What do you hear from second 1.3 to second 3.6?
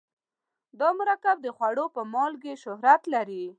د خوړو په مالګې شهرت لري.